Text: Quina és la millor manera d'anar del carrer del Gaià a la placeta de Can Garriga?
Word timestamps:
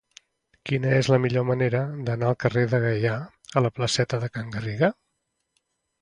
Quina 0.69 0.93
és 0.99 1.09
la 1.13 1.19
millor 1.25 1.43
manera 1.49 1.81
d'anar 2.07 2.31
del 2.31 2.39
carrer 2.45 2.63
del 2.73 2.85
Gaià 2.87 3.13
a 3.61 3.63
la 3.67 3.71
placeta 3.77 4.21
de 4.25 4.31
Can 4.39 4.51
Garriga? 4.57 4.91